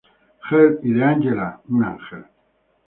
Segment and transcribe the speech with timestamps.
[0.49, 2.25] Hell y de Angela, un ángel.